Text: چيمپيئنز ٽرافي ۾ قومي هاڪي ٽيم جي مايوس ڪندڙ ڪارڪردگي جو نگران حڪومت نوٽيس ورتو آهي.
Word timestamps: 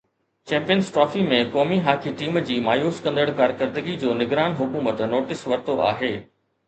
چيمپيئنز 0.51 0.87
ٽرافي 0.93 1.25
۾ 1.33 1.41
قومي 1.55 1.77
هاڪي 1.87 2.13
ٽيم 2.21 2.39
جي 2.47 2.57
مايوس 2.69 3.01
ڪندڙ 3.09 3.27
ڪارڪردگي 3.41 3.93
جو 4.05 4.17
نگران 4.23 4.59
حڪومت 4.63 5.05
نوٽيس 5.13 5.49
ورتو 5.53 5.77
آهي. 5.93 6.15